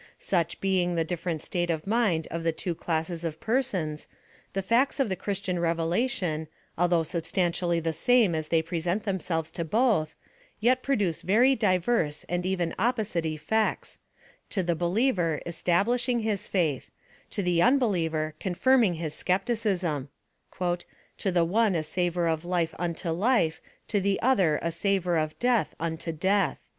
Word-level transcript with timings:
Such 0.17 0.59
being 0.59 0.95
the 0.95 1.03
different 1.03 1.43
state 1.43 1.69
of 1.69 1.85
mind 1.85 2.27
of 2.31 2.41
the 2.41 2.51
two 2.51 2.73
classes 2.73 3.23
of 3.23 3.39
persons, 3.39 4.07
the 4.53 4.63
fa:ts 4.63 4.99
of 4.99 5.09
the 5.09 5.15
Christian 5.15 5.59
revelation, 5.59 6.47
although 6.75 7.03
substantially 7.03 7.79
the 7.79 7.93
same 7.93 8.33
as 8.33 8.47
they 8.47 8.63
present 8.63 9.03
themselves 9.03 9.51
to 9.51 9.63
both, 9.63 10.15
yet 10.59 10.81
produce 10.81 11.21
very 11.21 11.55
diverse 11.55 12.23
and 12.27 12.47
even 12.47 12.73
opposite 12.79 13.27
effects; 13.27 13.99
to 14.49 14.63
the 14.63 14.73
believer 14.73 15.39
establishing 15.45 16.21
his 16.21 16.47
faith, 16.47 16.89
to 17.29 17.43
the 17.43 17.61
unbeliever 17.61 18.33
confirming 18.39 18.95
his 18.95 19.13
skepticism; 19.13 20.09
to 20.59 21.31
the 21.31 21.45
one 21.45 21.75
a 21.75 21.83
savor 21.83 22.25
of 22.27 22.43
life 22.43 22.73
unto 22.79 23.09
life, 23.11 23.61
to 23.87 24.01
the 24.01 24.19
ether 24.25 24.57
a 24.63 24.71
savor 24.71 25.17
of 25.17 25.37
death 25.37 25.75
unto 25.79 26.11
death. 26.11 26.57